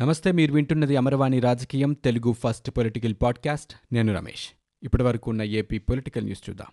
[0.00, 3.94] నమస్తే మీరు వింటున్నది అమరవాణి రాజకీయం తెలుగు ఫస్ట్ పొలిటికల్ పాడ్కాస్ట్.
[3.94, 4.48] నేను రమేష్.
[4.82, 6.66] ఇప్పటి వరకు ఉన్న ఏపీ పొలిటికల్ న్యూస్ చూద్దాం.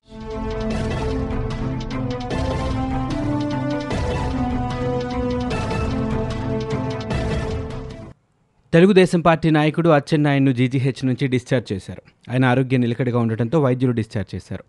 [8.73, 12.31] తెలుగుదేశం పార్టీ నాయకుడు అచ్చెన్నాయుడును జీజీహెచ్ నుంచి డిశ్చార్జ్ చేశారు.
[12.31, 14.63] ఆయన ఆరోగ్యం నిలకడగా ఉండటంతో వైద్యులు డిశ్చార్జ్ చేశారు.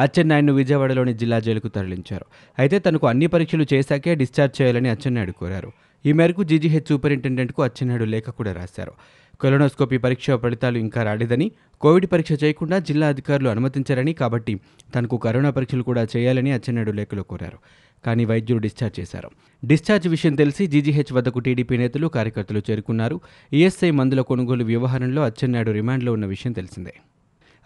[0.00, 2.24] అచ్చెన్నాయుడును విజయవాడలోని జిల్లా జైలుకు తరలించారు.
[2.58, 5.72] అయితే తనకు అన్ని పరీక్షలు చేశాకే డిశ్చార్జ్ చేయాలని అచ్చెన్నాయుడు కోరారు.
[6.06, 8.92] ఈ మేరకు జీజీహెచ్ సూపరింటెండెంట్కు అచ్చెన్నాయుడు లేఖ కూడా రాశారు.
[9.40, 14.60] కొలోనోస్కోపీ పరీక్ష ఫలితాలు ఇంకా రాలేదని కోవిడ్ పరీక్ష చేయకుండా జిల్లా అధికారులు అనుమతించారని కాబట్టి
[14.94, 17.58] తనకు కరోనా పరీక్షలు కూడా చేయాలని అచ్చెన్నాయుడు లేఖలో కోరారు.
[18.06, 19.30] కానీ వైద్యులు డిశ్చార్జ్ చేశారు.
[19.66, 23.20] డిశ్చార్జ్ విషయం తెలిసి జీజీహెచ్ వద్దకు టీడీపీ నేతలు కార్యకర్తలు చేరుకున్నారు.
[23.52, 26.94] ఈఎస్ఐ మందుల కొనుగోలు వ్యవహారంలో అచ్చెన్నాయుడు రిమాండ్లో ఉన్న విషయం తెలిసిందే.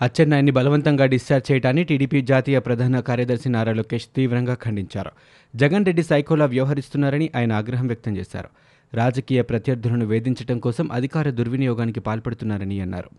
[0.01, 5.11] అచ్చెన్నాయుని బలవంతంగా డిశ్చార్జ్ చేయడాన్ని టీడీపీ జాతీయ ప్రధాన కార్యదర్శి నారా లోకేష్ తీవ్రంగా ఖండించారు.
[5.57, 8.49] జగన్ రెడ్డి సైకోలా వ్యవహరిస్తున్నారని ఆయన ఆగ్రహం వ్యక్తం చేశారు.
[8.95, 13.11] రాజకీయ ప్రత్యర్థులను వేధించడం కోసం అధికార దుర్వినియోగానికి పాల్పడుతున్నారని అన్నారు.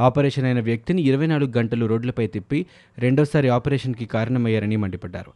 [0.00, 2.66] ఆపరేషన్ అయిన వ్యక్తిని ఇరవై నాలుగు గంటలు రోడ్లపై తిప్పి
[2.98, 5.32] రెండోసారి ఆపరేషన్కి కారణమయ్యారని మండిపడ్డారు.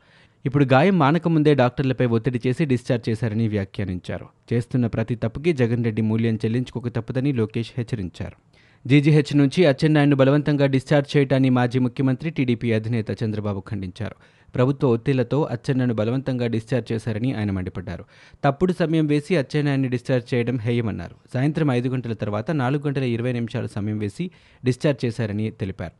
[0.47, 4.27] ఇప్పుడు గాయం మానకముందే డాక్టర్లపై ఒత్తిడి చేసి డిశ్చార్జ్ చేశారని వ్యాఖ్యానించారు.
[4.53, 8.52] చేస్తున్న ప్రతి తప్పుకి జగన్ రెడ్డి మూల్యం చెల్లించుకోక తప్పదని లోకేష్ హెచ్చరించారు.
[8.86, 14.14] జీజీహెచ్ నుంచి అచ్చెన్నాయుడును బలవంతంగా డిశ్చార్జ్ చేయటాన్ని మాజీ ముఖ్యమంత్రి టీడీపీ అధినేత చంద్రబాబు ఖండించారు.
[14.55, 18.05] ప్రభుత్వ ఒత్తిళ్ళతో అచ్చెన్నాయుడు బలవంతంగా డిశ్చార్జ్ చేశారని ఆయన మండిపడ్డారు.
[18.44, 21.14] తప్పుడు సమయం వేసి అచ్చెన్నాయుడిని డిశ్చార్జ్ చేయడం హేయమన్నారు.
[21.34, 24.30] సాయంత్రం ఐదు గంటల తర్వాత నాలుగు గంటల ఇరవై నిమిషాల సమయం వేసి
[24.64, 25.92] డిశ్చార్జ్ చేశారని తెలిపారు.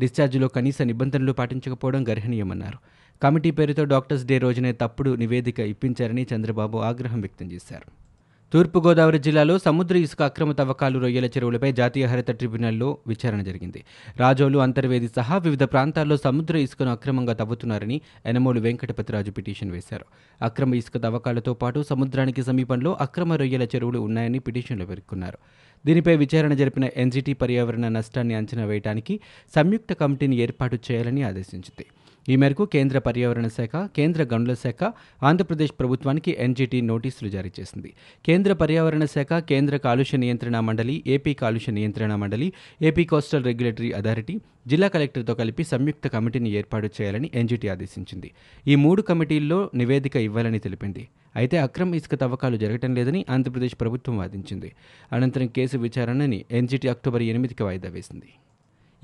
[0.00, 2.78] డిశ్చార్జిలో కనీస నిబంధనలు పాటించకపోవడం గర్హనీయమన్నారు.
[3.22, 8.09] కమిటీ పేరుతో డాక్టర్స్ డే రోజునే తప్పుడు నివేదిక ఇప్పించారని చంద్రబాబు ఆగ్రహం వ్యక్తం చేశారు.
[8.52, 13.84] తూర్పుగోదావరి జిల్లాలో సముద్ర ఇసుక అక్రమ తవ్వకాలు రొయ్యల చెరువులపై జాతీయ హరిత ట్రిబ్యునల్లో విచారణ జరిగింది.
[14.16, 20.04] రాజోలు అంతర్వేది సహా వివిధ ప్రాంతాల్లో సముద్ర ఇసుకను అక్రమంగా తవ్వుతున్నారని ఎనమోలు వెంకటపతిరాజు పిటిషన్ వేశారు.
[20.42, 25.38] అక్రమ ఇసుక తవ్వకాలతో పాటు సముద్రానికి సమీపంలో అక్రమ రొయ్యల చెరువులు ఉన్నాయని పిటిషన్లో పేర్కొన్నారు.
[25.86, 29.20] దీనిపై విచారణ జరిపిన ఎన్జిటి పర్యావరణ నష్టాన్ని అంచనా వేయడానికి
[29.54, 31.86] సంయుక్త కమిటీని ఏర్పాటు చేయాలని ఆదేశించింది.
[32.30, 34.80] ఈ మేరకు కేంద్ర పర్యావరణ శాఖ కేంద్ర గనుల శాఖ
[35.28, 37.90] ఆంధ్రప్రదేశ్ ప్రభుత్వానికి ఎన్జీటీ నోటీసులు జారీ చేసింది.
[38.26, 42.48] కేంద్ర పర్యావరణ శాఖ కేంద్ర కాలుష్య నియంత్రణ మండలి ఏపీ కాలుష్య నియంత్రణ మండలి
[42.82, 44.34] ఏపీ కోస్టల్ రెగ్యులేటరీ అథారిటీ
[44.66, 48.30] జిల్లా కలెక్టర్తో కలిపి సంయుక్త కమిటీని ఏర్పాటు చేయాలని ఎన్జీటీ ఆదేశించింది.
[48.66, 51.04] ఈ మూడు కమిటీల్లో నివేదిక ఇవ్వాలని తెలిపింది.
[51.36, 54.70] అయితే అక్రమ ఇసుక తవ్వకాలు జరగటం లేదని ఆంధ్రప్రదేశ్ ప్రభుత్వం వాదించింది.
[55.12, 58.30] అనంతరం కేసు విచారణని ఎన్జీటీ అక్టోబర్ ఎనిమిదికి వాయిదా వేసింది.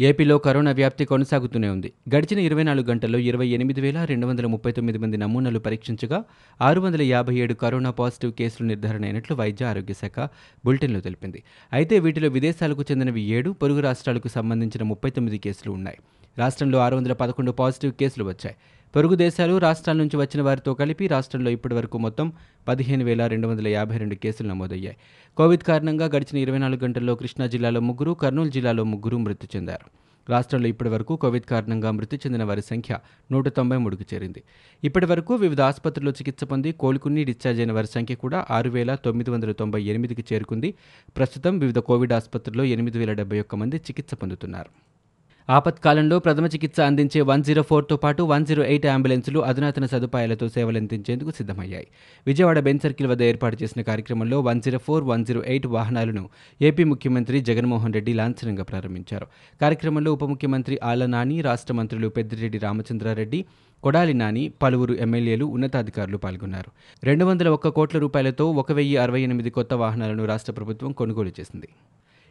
[0.00, 1.92] ఏపీలో కరోనా వ్యాప్తి కొనసాగుతూనే ఉంది.
[2.14, 6.24] గడిచిన ఇరవై నాలుగు గంటల్లో ఇరవై ఎనిమిది వేల రెండు వందల ముప్పై తొమ్మిది మంది నమూనాలు పరీక్షించగా
[6.60, 10.28] ఆరు వందల యాభై ఏడు కరోనా పాజిటివ్ కేసులు నిర్ధారణ అయినట్లు వైద్య ఆరోగ్య శాఖ
[10.64, 11.42] బులెటిన్లో తెలిపింది.
[11.72, 15.98] అయితే వీటిలో విదేశాలకు చెందినవి ఏడు పొరుగు రాష్ట్రాలకు సంబంధించిన ముప్పై తొమ్మిది కేసులు ఉన్నాయి.
[16.38, 18.56] రాష్ట్రంలో ఆరు వందల పదకొండు పాజిటివ్ కేసులు వచ్చాయి.
[18.96, 22.32] పొరుగు దేశాలు రాష్ట్రాల నుంచి వచ్చిన వారితో కలిపి రాష్ట్రంలో ఇప్పటివరకు మొత్తం
[22.68, 24.96] పదిహేను వేల రెండు వందల యాభై రెండు కేసులు నమోదయ్యాయి.
[25.36, 29.86] కోవిడ్ కారణంగా గడిచిన ఇరవై నాలుగు గంటల్లో కృష్ణా జిల్లాలో ముగ్గురు కర్నూలు జిల్లాలో ముగ్గురు మృతి చెందారు.
[30.30, 32.98] రాష్ట్రంలో ఇప్పటివరకు కోవిడ్ కారణంగా మృతి చెందిన వారి సంఖ్య
[33.32, 34.42] నూట తొంభై మూడుకు చేరింది.
[34.84, 39.30] ఇప్పటి వరకు వివిధ ఆసుపత్రుల్లో చికిత్స పొంది కోలుకుని డిశ్చార్జ్ అయిన వారి సంఖ్య కూడా ఆరు వేల తొమ్మిది
[39.30, 40.74] వందల తొంభై ఎనిమిదికి చేరుకుంది.
[41.16, 44.95] ప్రస్తుతం వివిధ కోవిడ్ ఆసుపత్రుల్లో ఎనిమిది వేల డెబ్బై ఒక్క మంది చికిత్స పొందుతున్నారు.
[45.48, 51.30] ఆపత్కాలంలో ప్రథమ చికిత్స అందించే వన్ జీరో ఫోర్తో పాటు వన్ జీరో ఎయిట్ అంబులెన్సులు అధునాతన సదుపాయాలతో సేవలందించేందుకు
[51.30, 51.86] సిద్ధమయ్యాయి.
[52.26, 56.28] విజయవాడ బెన్ సర్కిల్ వద్ద ఏర్పాటు చేసిన కార్యక్రమంలో one zero four one zero eight వాహనాలను
[56.62, 59.26] ఏపీ ముఖ్యమంత్రి జగన్మోహన్ రెడ్డి లాంఛనంగా ప్రారంభించారు.
[59.60, 63.44] కార్యక్రమంలో ఉప ముఖ్యమంత్రి ఆళ్ళ నాని రాష్ట్ర మంత్రులు పెద్దిరెడ్డి రామచంద్రారెడ్డి
[63.82, 66.72] కొడాలి నాని పలువురు ఎమ్మెల్యేలు ఉన్నతాధికారులు పాల్గొన్నారు.
[67.04, 71.68] రెండు వందల ఒక్క కోట్ల రూపాయలతో ఒక వెయ్యి అరవై ఎనిమిది కొత్త వాహనాలను రాష్ట్ర ప్రభుత్వం కొనుగోలు చేసింది.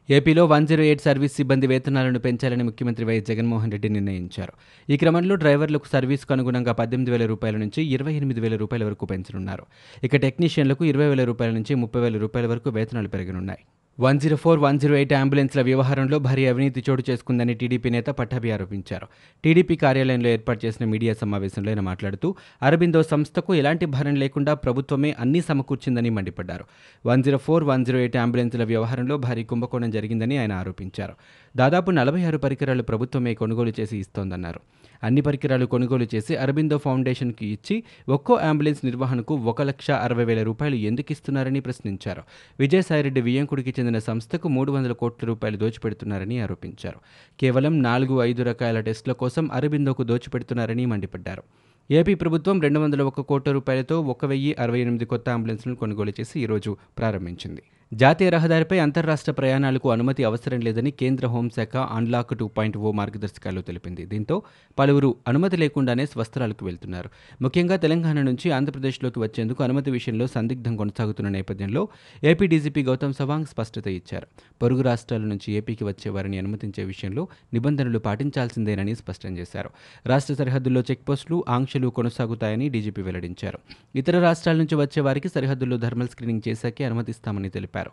[0.09, 4.53] ఏపీలో వన్ జీరో ఎయిట్ సర్వీస్ సిబ్బంది వేతనాలను పెంచాలని ముఖ్యమంత్రి వైఎస్ జగన్మోహన్ రెడ్డి నిర్ణయించారు.
[4.89, 9.65] ఈ క్రమంలో డ్రైవర్లకు సర్వీస్కు అనుగుణంగా పద్దెనిమిది వేల రూపాయల నుంచి ఇరవై ఎనిమిది వేల రూపాయల వరకు పెంచనున్నారు.
[10.03, 13.63] ఇక టెక్నీషియన్లకు ఇరవై వేల రూపాయల నుంచి ముప్పై వేల రూపాయల వరకు వేతనాలు పెరగనున్నాయి.
[13.99, 18.51] One zero four one zero eight అంబులెన్స్ల వ్యవహారంలో భారీ అవినీతి చోటు చేసుకుందని టీడీపీ నేత పట్టాభి
[18.51, 19.07] ఆరోపించారు.
[19.43, 25.41] టీడీపీ కార్యాలయంలో ఏర్పాటు చేసిన మీడియా సమావేశంలో ఆయన మాట్లాడుతూ అరబిందో సంస్థకు ఎలాంటి భారం లేకుండా ప్రభుత్వమే అన్ని
[25.41, 26.65] సమకూర్చిందని మండిపడ్డారు.
[27.05, 31.13] One zero four one zero eight అంబులెన్స్ల వ్యవహారంలో భారీ కుంభకోణం జరిగిందని ఆయన ఆరోపించారు.
[31.57, 34.59] దాదాపు నలభై ఆరు పరికరాలు ప్రభుత్వమే కొనుగోలు చేసి ఇస్తోందన్నారు.
[35.03, 40.75] అన్ని పరికరాలు కొనుగోలు చేసి అరబిందో ఫౌండేషన్కి ఇచ్చి ఒక్కో అంబులెన్స్ నిర్వహణకు ఒక లక్ష అరవై వేల రూపాయలు
[40.75, 42.23] ఎందుకు ఇస్తున్నారని ప్రశ్నించారు.
[42.59, 46.99] విజయసాయిరెడ్డి వియంకుడికి చెందిన సంస్థకు మూడు వందల కోట్ల రూపాయలు దోచిపెడుతున్నారని ఆరోపించారు.
[47.39, 51.43] కేవలం నాలుగు ఐదు రకాల టెస్టుల కోసం అరబిందోకు దోచిపెడుతున్నారని మండిపడ్డారు.
[51.91, 56.39] ఏపీ ప్రభుత్వం రెండు వందల ఒక్క కోట్ల రూపాయలతో ఒక వెయ్యి అరవై ఎనిమిది కొత్త అంబులెన్స్లను కొనుగోలు చేసి
[56.39, 57.61] ఈరోజు ప్రారంభించింది.
[57.93, 64.05] జాతీయ రహదారిపై అంతర్రాష్ట్ర ప్రయాణాలకు అనుమతి అవసరం లేదని కేంద్ర హోంశాఖ అన్లాక్ టూ పాయింట్ ఓ మార్గదర్శకాల్లో తెలిపింది.
[64.05, 64.41] దీంతో
[64.79, 67.09] పలువురు అనుమతి లేకుండానే స్వస్థలాలకు వెళ్తున్నారు.
[67.41, 71.87] ముఖ్యంగా తెలంగాణ నుంచి ఆంధ్రప్రదేశ్లోకి వచ్చేందుకు అనుమతి విషయంలో సందిగ్ధం కొనసాగుతున్న నేపథ్యంలో
[72.23, 74.27] ఏపీ డీజీపీ గౌతమ్ సవాంగ్ స్పష్టత ఇచ్చారు.
[74.61, 79.69] పొరుగు రాష్ట్రాల నుంచి ఏపీకి వచ్చే వారిని అనుమతించే విషయంలో నిబంధనలు పాటించాల్సిందేనని స్పష్టం చేశారు.
[80.05, 83.59] రాష్ట్ర సరిహద్దుల్లో చెక్పోస్టులు ఆంక్షలు కొనసాగుతాయని డీజీపీ వెల్లడించారు.
[83.95, 87.84] ఇతర రాష్ట్రాల నుంచి వచ్చే వారికి సరిహద్దుల్లో థర్మల్ స్క్రీనింగ్ చేశాకే అనుమతిస్తామని తెలిపారు.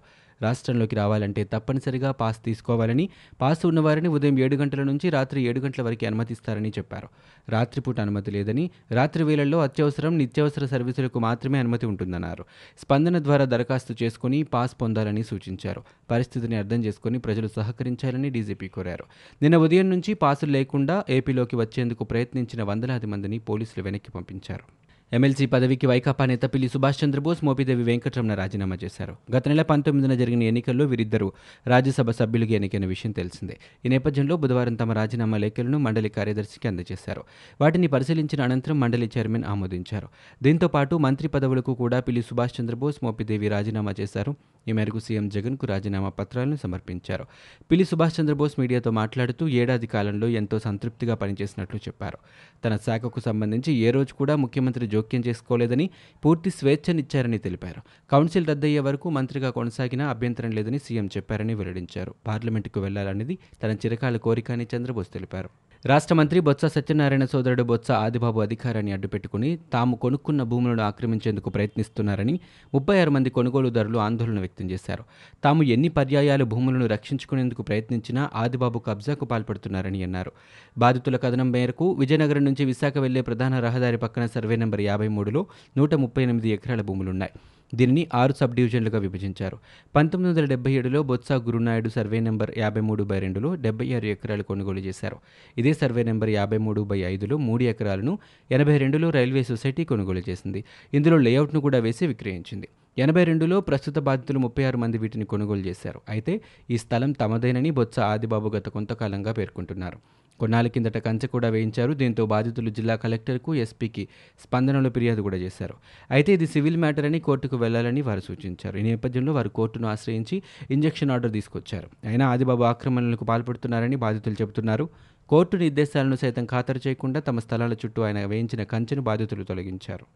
[0.42, 3.08] రాష్ట్రంలోకి రావాలంటే తప్పనిసరిగా పాస్ తీసుకోవాలని
[3.40, 7.08] పాస్ ఉన్నవారిని ఉదయం ఏడు గంటల నుంచి రాత్రి ఏడు గంటల వరకు అనుమతిస్తారని చెప్పారు.
[7.48, 12.44] రాత్రిపూట అనుమతి లేదని రాత్రి వేళల్లో అత్యవసరం నిత్యావసర సర్వీసులకు మాత్రమే అనుమతి ఉంటుందన్నారు.
[12.78, 15.82] స్పందన ద్వారా దరఖాస్తు చేసుకుని పాస్ పొందాలని సూచించారు.
[16.10, 19.04] పరిస్థితిని అర్థం చేసుకుని ప్రజలు సహకరించాలని డీజీపీ కోరారు.
[19.42, 24.82] నిన్న ఉదయం నుంచి పాసులు లేకుండా ఏపీలోకి వచ్చేందుకు ప్రయత్నించిన వందలాది మందిని పోలీసులు వెనక్కి పంపించారు.
[25.12, 29.16] ఎమ్మెల్సీ పదవికి వైకాపా నేత పిల్లి సుభాష్ చంద్రబోస్ మోపిదేవి వెంకటరమణ రాజీనామా చేశారు.
[29.36, 31.32] గత నెల పంతొమ్మిదిన జరిగిన ఎన్నికల్లో వీరిద్దరూ
[31.66, 33.58] రాజ్యసభ సభ్యులుగా ఎన్నికైన విషయం తెలిసిందే.
[33.86, 37.24] ఈ నేపథ్యంలో బుధవారం తమ రాజీనామా లేఖలను మండలి కార్యదర్శికి అందజేశారు.
[37.60, 40.08] వాటిని పరిశీలించిన అనంతరం మండలి చైర్మన్ ఆమోదించారు.
[40.42, 44.34] దీంతో పాటు మంత్రి పదవులకు కూడా పిల్లి సుభాష్ చంద్రబోస్ మోపిదేవి రాజీనామా చేశారు.
[44.68, 47.24] ఈ మేరకు సీఎం జగన్కు రాజీనామా పత్రాలను సమర్పించారు.
[47.70, 52.18] పిల్లి సుభాష్ చంద్రబోస్ మీడియాతో మాట్లాడుతూ ఏడాది కాలంలో ఎంతో సంతృప్తిగా పనిచేసినట్లు చెప్పారు.
[52.64, 55.90] తన శాఖకు సంబంధించి ఏ రోజు కూడా ముఖ్యమంత్రి జోక్యం చేసుకోలేదని
[56.24, 57.80] పూర్తి స్వేచ్ఛనిచ్చారని తెలిపారు.
[58.10, 62.14] కౌన్సిల్ రద్దయ్యే వరకు మంత్రిగా కొనసాగినా అభ్యంతరం లేదని సీఎం చెప్పారని వెల్లడించారు.
[62.26, 65.50] పార్లమెంటుకు వెళ్ళాలనేది తన చిరకాల కోరిక అని చంద్రబోస్ తెలిపారు.
[65.86, 72.40] రాష్ట్ర మంత్రి బొత్స సత్యనారాయణ సోదరుడు బొత్స ఆదిబాబు అధికారాన్ని అడ్డుపెట్టుకుని తాము కొనుక్కున్న భూములను ఆక్రమించేందుకు ప్రయత్నిస్తున్నారని
[72.74, 75.04] ముప్పై ఆరు మంది కొనుగోలుదారులు ఆందోళన వ్యక్తం చేశారు.
[75.44, 80.32] తాము ఎన్ని పర్యాయాలు భూములను రక్షించుకునేందుకు ప్రయత్నించినా ఆదిబాబు కబ్జాకు పాల్పడుతున్నారని అన్నారు.
[80.78, 85.46] బాధితుల కథనం మేరకు విజయనగరం నుంచి విశాఖ వెళ్ళే ప్రధాన రహదారి పక్కన సర్వే నెంబర్ యాభై మూడులో
[85.78, 87.32] నూట ముప్పై ఎనిమిది ఎకరాల భూములున్నాయి.
[87.74, 89.58] దీనిని ఆరు సబ్ డివిజన్లుగా విభజించారు.
[89.96, 94.42] పంతొమ్మిది వందల డెబ్బై ఏడులో బొత్స గురునాయుడు సర్వే నెంబర్ యాభై మూడు బై రెండులో డెబ్బై ఆరు ఎకరాలు
[94.42, 95.16] కొనుగోలు చేశారు.
[95.58, 98.18] ఇదే సర్వే నెంబర్ యాభై మూడు బై ఐదులో మూడు ఎకరాలను
[98.50, 100.64] ఎనభై రెండులో రైల్వే సొసైటీ కొనుగోలు చేసింది.
[100.94, 102.68] ఇందులో లేఅవుట్ను కూడా వేసి విక్రయించింది.
[102.98, 106.00] ఎనభై రెండులో ప్రస్తుత బాధితులు ముప్పై ఆరు మంది వీటిని కొనుగోలు చేశారు.
[106.08, 106.40] అయితే
[106.70, 109.98] ఈ స్థలం తమదేనని బొత్స ఆదిబాబు గత కొంతకాలంగా పేర్కొంటున్నారు.
[110.42, 111.92] కొన్నాళ్ళ కిందట కంచె కూడా వేయించారు.
[112.02, 114.04] దీంతో బాధితులు జిల్లా కలెక్టర్కు ఎస్పీకి
[114.44, 115.76] స్పందనలో ఫిర్యాదు కూడా చేశారు.
[116.10, 118.76] అయితే ఇది సివిల్ మ్యాటర్ అని కోర్టుకు వెళ్ళాలని వారు సూచించారు.
[118.78, 120.38] ఈ నేపథ్యంలో వారు కోర్టును ఆశ్రయించి
[120.70, 121.88] ఇంజెక్షన్ ఆర్డర్ తీసుకొచ్చారు.
[122.08, 124.86] అయినా ఆదిబాబు ఆక్రమణలకు పాల్పడుతున్నారని బాధితులు చెబుతున్నారు.
[125.28, 130.06] కోర్టు నిర్దేశాలను సైతం ఖాతరు చేయకుండా తమ స్థలాల చుట్టూ ఆయన వేయించిన కంచెను బాధితులు తొలగించారు.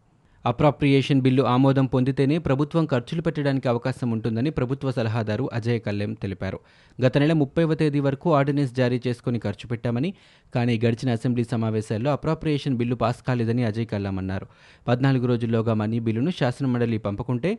[0.47, 6.59] అప్రాప్రియేషన్ బిల్లు ఆమోదం పొందితేనే ప్రభుత్వం ఖర్చులు పెట్టడానికి అవకాశం ఉంటుందని ప్రభుత్వ సలహాదారు అజయ్ కల్లెం తెలిపారు.
[7.05, 10.13] గత నెల ముప్పైవ తేదీ వరకు ఆర్డినెన్స్ జారీ చేసుకుని ఖర్చు పెట్టామని
[10.55, 14.47] కానీ గడిచిన అసెంబ్లీ సమావేశాల్లో అప్రాప్రియేషన్ బిల్లు పాస్ కాలేదని అజయ్ కల్లం అన్నారు.
[14.87, 17.57] పద్నాలుగు రోజుల్లోగా మనీ బిల్లును శాసనమండలి పంపకుంటే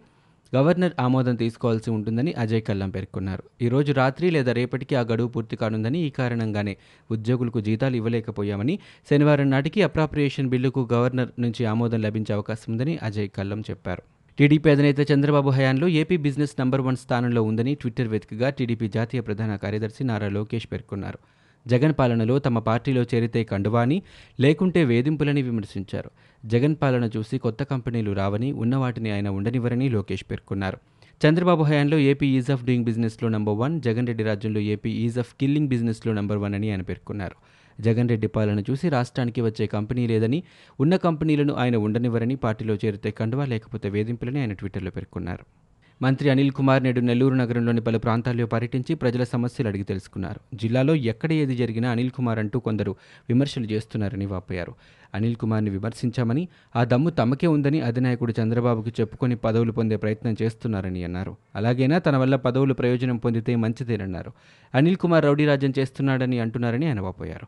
[0.54, 3.42] గవర్నర్ ఆమోదం తీసుకోవాల్సి ఉంటుందని అజయ్ కల్లం పేర్కొన్నారు.
[3.62, 6.76] ఈరోజు రాత్రి లేదా రేపటికి ఆ గడువు పూర్తి కానుందని ఈ కారణంగానే
[7.10, 8.78] ఉద్యోగులకు జీతాలు ఇవ్వలేకపోయామని
[9.10, 14.02] శనివారం నాటికి అప్రాప్రియేషన్ బిల్లుకు గవర్నర్ నుంచి ఆమోదం లభించే అవకాశం ఉందని అజయ్ కల్లం చెప్పారు.
[14.38, 19.56] టీడీపీ అధినేత చంద్రబాబు హయాంలో ఏపీ బిజినెస్ నంబర్ వన్ స్థానంలో ఉందని ట్విట్టర్ వేదికగా టీడీపీ జాతీయ ప్రధాన
[19.56, 21.18] కార్యదర్శి నారా లోకేష్ పేర్కొన్నారు.
[21.66, 24.02] జగన్ పాలనలో తమ పార్టీలో చేరితే కండువాని
[24.40, 26.10] లేకుంటే వేధింపులని విమర్శించారు.
[26.46, 30.78] జగన్ పాలన చూసి కొత్త కంపెనీలు రావని ఉన్న వాటిని ఆయన ఉండనివ్వరని లోకేష్ పేర్కొన్నారు.
[31.26, 35.34] చంద్రబాబు హయాంలో ఏపీ ఈజ్ ఆఫ్ డూయింగ్ బిజినెస్లో నంబర్ వన్ జగన్ రెడ్డి రాజ్యంలో ఏపీ ఈజ్ ఆఫ్
[35.40, 37.36] కిల్లింగ్ బిజినెస్లో నంబర్ వన్ అని ఆయన పేర్కొన్నారు.
[37.80, 40.42] జగన్ రెడ్డి పాలన చూసి రాష్ట్రానికి వచ్చే కంపెనీ లేదని
[40.80, 45.67] ఉన్న కంపెనీలను ఆయన ఉండనివ్వరని పార్టీలో చేరితే కండువా లేకపోతే వేధింపులని ఆయన ట్విట్టర్లో పేర్కొన్నారు.
[46.02, 50.40] మంత్రి అనిల్ కుమార్ నేడు నెల్లూరు నగరంలోని పలు ప్రాంతాల్లో పర్యటించి ప్రజల సమస్యలు అడిగి తెలుసుకున్నారు.
[50.54, 52.96] జిల్లాలో ఎక్కడ ఏది జరిగినా అనిల్ కుమార్ అంటూ కొందరు
[53.28, 54.74] విమర్శలు చేస్తున్నారని వాపోయారు.
[55.14, 61.36] అనిల్ కుమార్ని విమర్శించామని ఆ దమ్ము తమకే ఉందని అధినాయకుడు చంద్రబాబుకు చెప్పుకొని పదవులు పొందే ప్రయత్నం చేస్తున్నారని అన్నారు.
[61.56, 64.32] అలాగైనా తన వల్ల పదవులు ప్రయోజనం పొందితే మంచిదేనన్నారు.
[64.74, 67.46] అనిల్ కుమార్ రౌడీ రాజ్యం చేస్తున్నాడని అంటున్నారని ఆయన వాపోయారు.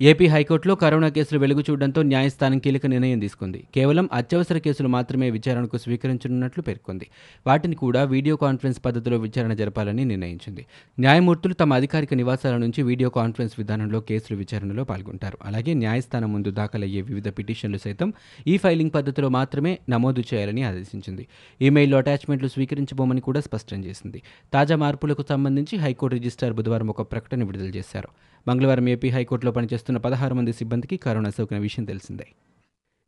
[0.00, 3.66] ఏపీ హైకోర్టులో కరోనా కేసులు వెలుగు చూడడంతో న్యాయస్థానం కీలక నిర్ణయం తీసుకుంది.
[3.74, 7.06] కేవలం అత్యవసర కేసులు మాత్రమే విచారణకు స్వీకరించనున్నట్లు పేర్కొంది.
[7.46, 10.66] వాటిని కూడా వీడియో కాన్ఫరెన్స్ పద్ధతిలో విచారణ జరపాలని నిర్ణయించింది.
[11.00, 15.38] న్యాయమూర్తులు తమ అధికారిక నివాసాల నుంచి వీడియో కాన్ఫరెన్స్ విధానంలో కేసులు విచారణలో పాల్గొంటారు.
[15.42, 18.12] అలాగే న్యాయస్థానం ముందు దాఖలయ్యే వివిధ పిటిషన్లు సైతం
[18.46, 21.26] ఈ ఫైలింగ్ పద్ధతిలో మాత్రమే నమోదు చేయాలని ఆదేశించింది.
[21.62, 24.22] ఈమెయిల్లో అటాచ్మెంట్లు స్వీకరించబోమని కూడా స్పష్టం చేసింది.
[24.52, 28.08] తాజా మార్పులకు సంబంధించి హైకోర్టు రిజిస్టార్ బుధవారం ఒక ప్రకటన విడుదల చేశారు.
[28.48, 29.52] మంగళవారం ఏపీ హైకోర్టులో
[29.88, 32.26] పనిచేస్తున్న పదహారు మంది సిబ్బందికి కరోనా సోకిన విషయం తెలిసిందే.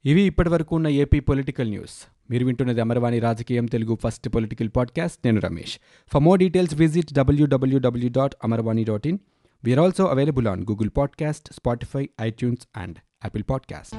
[0.05, 2.09] ఇవి ఇప్పటివరకు ఉన్న ఏపీ పొలిటికల్ న్యూస్.
[2.31, 5.19] మీరు వింటున్నది అమర్వాణి రాజకీయం తెలుగు ఫస్ట్ పొలిటికల్ పాడ్కాస్ట్.
[5.25, 5.79] నేను Ramesh.
[6.13, 9.19] For more details visit W W W dot Amarvani dot in
[9.65, 13.97] we are also available on Google podcast Spotify iTunes and Apple podcast